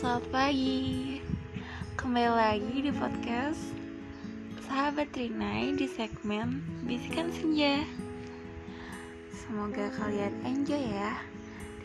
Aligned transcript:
selamat 0.00 0.32
pagi. 0.32 1.20
Kembali 2.00 2.32
lagi 2.32 2.88
di 2.88 2.88
podcast 2.88 3.60
Sahabat 4.64 5.12
Rinai 5.12 5.76
di 5.76 5.84
segmen 5.84 6.64
Bisikan 6.88 7.28
Senja. 7.28 7.84
Semoga 9.28 9.92
kalian 10.00 10.32
enjoy 10.48 10.80
ya. 10.80 11.20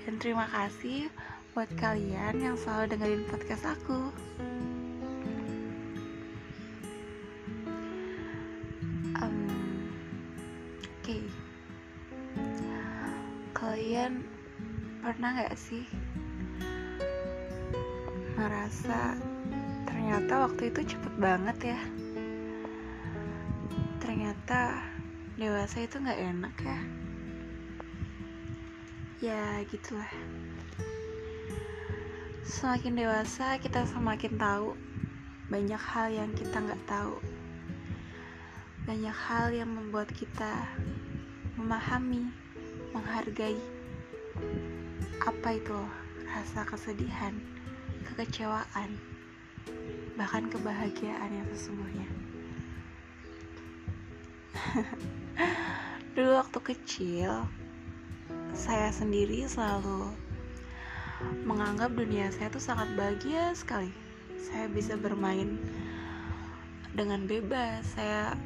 Dan 0.07 0.15
terima 0.23 0.47
kasih 0.47 1.11
buat 1.51 1.67
kalian 1.75 2.39
yang 2.39 2.55
selalu 2.55 2.95
dengerin 2.95 3.27
podcast 3.27 3.67
aku. 3.67 4.07
Um, 9.19 9.35
Oke. 11.03 11.19
Okay. 11.19 11.23
Kalian 13.51 14.23
pernah 15.03 15.35
gak 15.35 15.59
sih 15.59 15.83
merasa 18.45 19.17
ternyata 19.89 20.45
waktu 20.45 20.69
itu 20.69 20.93
cepet 20.93 21.13
banget 21.17 21.73
ya. 21.73 21.81
Ternyata 23.97 24.85
dewasa 25.33 25.81
itu 25.81 25.97
nggak 25.97 26.21
enak 26.21 26.55
ya. 26.61 26.79
Ya 29.17 29.43
gitulah. 29.65 30.13
Semakin 32.45 32.93
dewasa 32.93 33.57
kita 33.57 33.81
semakin 33.89 34.37
tahu 34.37 34.77
banyak 35.49 35.81
hal 35.81 36.13
yang 36.13 36.29
kita 36.37 36.61
nggak 36.61 36.85
tahu. 36.85 37.17
Banyak 38.85 39.17
hal 39.25 39.49
yang 39.57 39.73
membuat 39.73 40.13
kita 40.13 40.69
memahami 41.57 42.29
menghargai 42.93 43.57
apa 45.25 45.57
itu 45.57 45.79
rasa 46.29 46.61
kesedihan 46.69 47.54
kekecewaan, 48.05 48.89
bahkan 50.13 50.45
kebahagiaan 50.47 51.31
yang 51.33 51.47
sesungguhnya. 51.53 52.09
Dulu 56.15 56.31
waktu 56.39 56.59
kecil, 56.61 57.49
saya 58.55 58.93
sendiri 58.93 59.43
selalu 59.49 60.13
menganggap 61.43 61.91
dunia 61.97 62.29
saya 62.31 62.53
tuh 62.53 62.63
sangat 62.63 62.87
bahagia 62.95 63.51
sekali. 63.57 63.91
Saya 64.37 64.69
bisa 64.69 64.95
bermain 64.95 65.57
dengan 66.95 67.27
bebas, 67.27 67.83
saya 67.97 68.37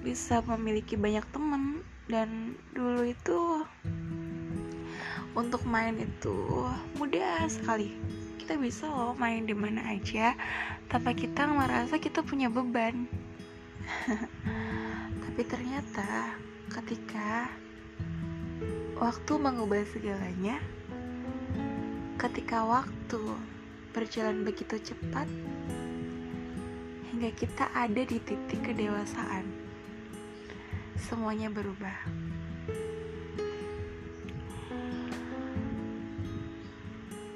bisa 0.00 0.40
memiliki 0.46 0.96
banyak 0.96 1.26
teman 1.34 1.82
dan 2.08 2.56
dulu 2.72 3.04
itu 3.04 3.40
untuk 5.36 5.60
main 5.68 5.94
itu 6.00 6.64
mudah 6.96 7.44
sekali 7.46 7.92
kita 8.48 8.64
bisa 8.64 8.88
loh 8.88 9.12
main 9.20 9.44
di 9.44 9.52
mana 9.52 9.92
aja 9.92 10.32
tanpa 10.88 11.12
kita 11.12 11.44
merasa 11.44 12.00
kita 12.00 12.24
punya 12.24 12.48
beban. 12.48 13.04
Tapi 15.28 15.42
ternyata 15.44 16.32
ketika 16.72 17.52
waktu 18.96 19.32
mengubah 19.36 19.84
segalanya 19.92 20.64
ketika 22.16 22.64
waktu 22.64 23.20
berjalan 23.92 24.40
begitu 24.40 24.80
cepat 24.80 25.28
hingga 27.12 27.28
kita 27.36 27.68
ada 27.76 28.00
di 28.00 28.16
titik 28.16 28.64
kedewasaan 28.64 29.44
semuanya 30.96 31.52
berubah 31.52 32.00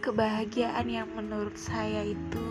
kebahagiaan 0.02 0.90
yang 0.90 1.06
menurut 1.14 1.54
saya 1.54 2.02
itu 2.02 2.48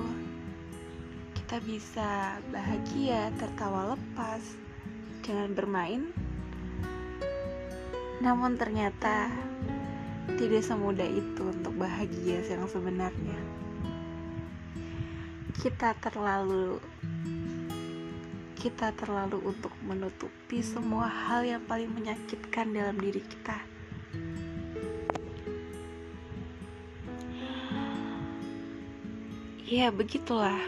kita 1.36 1.60
bisa 1.68 2.40
bahagia 2.48 3.28
tertawa 3.36 3.92
lepas 3.92 4.40
dengan 5.20 5.52
bermain. 5.52 6.16
Namun 8.24 8.56
ternyata 8.56 9.28
tidak 10.40 10.64
semudah 10.64 11.04
itu 11.04 11.52
untuk 11.52 11.76
bahagia 11.76 12.40
yang 12.48 12.64
sebenarnya. 12.72 13.40
Kita 15.60 15.92
terlalu 16.00 16.80
kita 18.56 18.96
terlalu 18.96 19.44
untuk 19.44 19.76
menutupi 19.84 20.64
semua 20.64 21.12
hal 21.12 21.44
yang 21.44 21.60
paling 21.68 21.92
menyakitkan 21.92 22.72
dalam 22.72 22.96
diri 22.96 23.20
kita 23.20 23.81
Ya, 29.72 29.88
begitulah. 29.88 30.60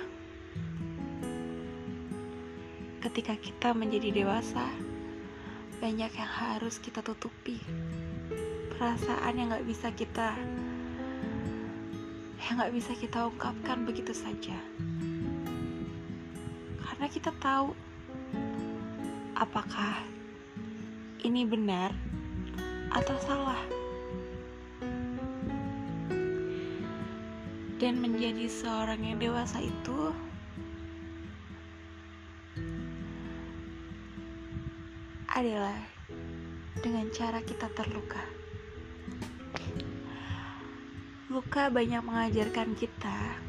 Ketika 3.03 3.35
kita 3.35 3.75
menjadi 3.75 4.15
dewasa, 4.15 4.63
banyak 5.83 6.07
yang 6.07 6.31
harus 6.31 6.79
kita 6.79 7.03
tutupi. 7.03 7.59
Perasaan 8.71 9.35
yang 9.35 9.51
gak 9.51 9.67
bisa 9.67 9.91
kita 9.91 10.39
yang 12.47 12.63
gak 12.63 12.71
bisa 12.71 12.95
kita 12.95 13.27
ungkapkan 13.27 13.83
begitu 13.83 14.15
saja. 14.15 14.55
Karena 16.87 17.05
kita 17.11 17.35
tahu 17.43 17.75
apakah 19.35 19.99
ini 21.27 21.43
benar 21.43 21.91
atau 22.87 23.19
salah. 23.19 23.82
Dan 27.81 27.97
menjadi 27.97 28.45
seorang 28.45 29.01
yang 29.01 29.17
dewasa 29.17 29.57
itu 29.63 30.13
adalah 35.33 35.73
dengan 36.83 37.09
cara 37.09 37.41
kita 37.41 37.65
terluka. 37.73 38.21
Luka 41.33 41.73
banyak 41.73 42.05
mengajarkan 42.05 42.77
kita 42.77 43.41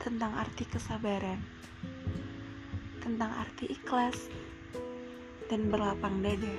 tentang 0.00 0.32
arti 0.32 0.64
kesabaran, 0.64 1.36
tentang 3.04 3.28
arti 3.36 3.68
ikhlas, 3.68 4.32
dan 5.52 5.68
berlapang 5.68 6.24
dada. 6.24 6.56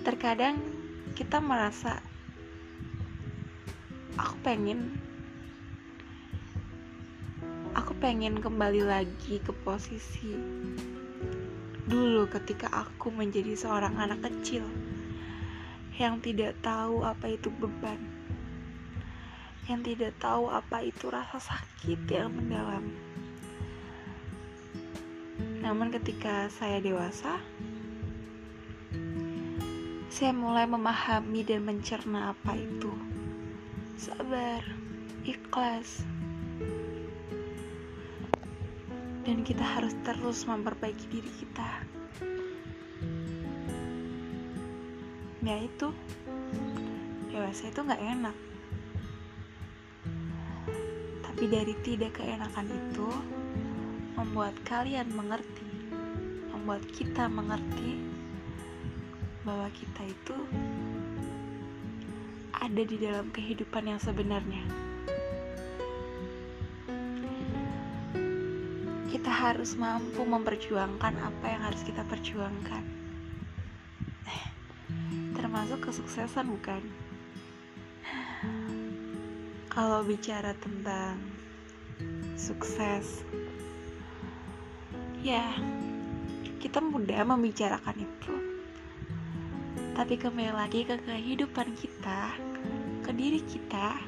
Terkadang 0.00 0.77
kita 1.18 1.42
merasa 1.42 1.98
aku 4.14 4.38
pengen 4.46 4.94
aku 7.74 7.90
pengen 7.98 8.38
kembali 8.38 8.86
lagi 8.86 9.42
ke 9.42 9.50
posisi 9.66 10.38
dulu 11.90 12.30
ketika 12.30 12.70
aku 12.70 13.10
menjadi 13.10 13.58
seorang 13.58 13.98
anak 13.98 14.30
kecil 14.30 14.62
yang 15.98 16.22
tidak 16.22 16.54
tahu 16.62 17.02
apa 17.02 17.34
itu 17.34 17.50
beban 17.50 17.98
yang 19.66 19.82
tidak 19.82 20.14
tahu 20.22 20.46
apa 20.54 20.86
itu 20.86 21.12
rasa 21.12 21.36
sakit 21.36 22.00
yang 22.08 22.32
mendalam. 22.32 22.88
Namun 25.60 25.92
ketika 25.92 26.48
saya 26.48 26.80
dewasa 26.80 27.36
saya 30.18 30.34
mulai 30.34 30.66
memahami 30.66 31.46
dan 31.46 31.62
mencerna 31.62 32.34
apa 32.34 32.58
itu 32.58 32.90
sabar, 33.94 34.66
ikhlas, 35.22 36.02
dan 39.22 39.46
kita 39.46 39.62
harus 39.62 39.94
terus 40.02 40.42
memperbaiki 40.42 41.06
diri 41.06 41.30
kita. 41.38 41.70
Ya 45.46 45.54
itu, 45.62 45.94
dewasa 47.30 47.70
itu 47.70 47.78
gak 47.78 48.02
enak. 48.02 48.34
Tapi 51.30 51.44
dari 51.46 51.78
tidak 51.86 52.18
keenakan 52.18 52.66
itu, 52.66 53.06
membuat 54.18 54.58
kalian 54.66 55.14
mengerti, 55.14 55.94
membuat 56.50 56.82
kita 56.90 57.30
mengerti 57.30 58.17
bahwa 59.48 59.72
kita 59.72 60.04
itu 60.04 60.36
ada 62.52 62.82
di 62.84 63.00
dalam 63.00 63.32
kehidupan 63.32 63.88
yang 63.88 63.96
sebenarnya. 63.96 64.60
Kita 69.08 69.32
harus 69.32 69.72
mampu 69.72 70.20
memperjuangkan 70.20 71.14
apa 71.16 71.46
yang 71.48 71.64
harus 71.64 71.80
kita 71.80 72.04
perjuangkan, 72.04 72.84
termasuk 75.32 75.80
kesuksesan, 75.80 76.52
bukan? 76.52 76.84
Kalau 79.72 80.04
bicara 80.04 80.52
tentang 80.60 81.16
sukses, 82.36 83.24
ya, 85.24 85.56
kita 86.60 86.84
mudah 86.84 87.24
membicarakan 87.24 87.96
itu 87.96 88.47
Tapi 89.98 90.14
kembali 90.14 90.54
lagi 90.54 90.86
ke 90.86 90.94
kehidupan 90.94 91.74
kita, 91.74 92.38
ke 93.02 93.10
diri 93.10 93.42
kita, 93.42 93.98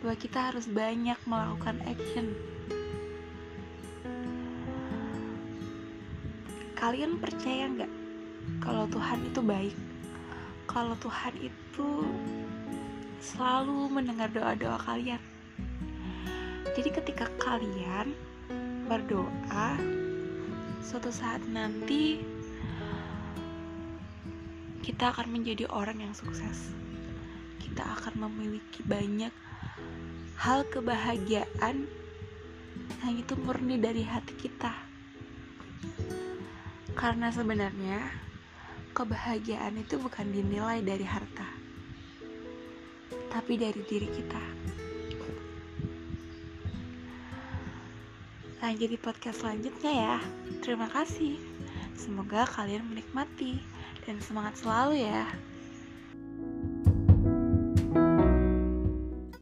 bahwa 0.00 0.16
kita 0.16 0.48
harus 0.48 0.64
banyak 0.64 1.20
melakukan 1.28 1.76
action. 1.84 2.32
Kalian 6.80 7.20
percaya 7.20 7.68
nggak 7.76 7.92
kalau 8.64 8.88
Tuhan 8.88 9.20
itu 9.28 9.40
baik? 9.44 9.76
Kalau 10.64 10.96
Tuhan 10.96 11.36
itu 11.44 11.88
selalu 13.20 13.92
mendengar 13.92 14.32
doa-doa 14.32 14.80
kalian. 14.80 15.20
Jadi 16.72 16.88
ketika 16.88 17.28
kalian 17.36 18.16
berdoa, 18.88 19.76
suatu 20.80 21.12
saat 21.12 21.44
nanti 21.52 22.31
kita 24.82 25.14
akan 25.14 25.30
menjadi 25.30 25.70
orang 25.70 26.02
yang 26.02 26.12
sukses. 26.12 26.74
Kita 27.62 27.86
akan 27.96 28.26
memiliki 28.28 28.82
banyak 28.82 29.30
hal 30.42 30.66
kebahagiaan 30.66 31.86
yang 33.06 33.14
itu 33.14 33.38
murni 33.38 33.78
dari 33.78 34.02
hati 34.02 34.34
kita. 34.34 34.74
Karena 36.98 37.30
sebenarnya 37.30 38.10
kebahagiaan 38.90 39.78
itu 39.78 39.96
bukan 40.02 40.28
dinilai 40.34 40.82
dari 40.82 41.06
harta, 41.06 41.46
tapi 43.30 43.56
dari 43.56 43.80
diri 43.86 44.08
kita. 44.10 44.42
Lanjut 48.62 48.94
di 48.94 48.98
podcast 48.98 49.42
selanjutnya 49.42 49.90
ya. 49.90 50.16
Terima 50.62 50.86
kasih. 50.86 51.34
Semoga 51.98 52.46
kalian 52.46 52.86
menikmati 52.86 53.58
dan 54.02 54.18
semangat 54.18 54.58
selalu 54.58 55.06
ya. 55.06 55.51